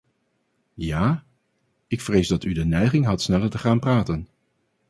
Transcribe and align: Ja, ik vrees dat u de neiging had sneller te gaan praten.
Ja, 0.75 1.23
ik 1.87 2.01
vrees 2.01 2.27
dat 2.27 2.43
u 2.43 2.53
de 2.53 2.65
neiging 2.65 3.05
had 3.05 3.21
sneller 3.21 3.49
te 3.49 3.57
gaan 3.57 3.79
praten. 3.79 4.27